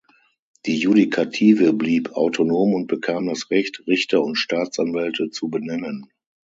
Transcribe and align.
Die 0.65 0.79
Judikative 0.79 1.73
blieb 1.73 2.13
autonom 2.13 2.73
und 2.73 2.87
bekam 2.87 3.27
das 3.27 3.51
Recht, 3.51 3.83
Richter 3.85 4.23
und 4.23 4.35
Staatsanwälte 4.35 5.29
zu 5.29 5.47
benennen. 5.49 6.11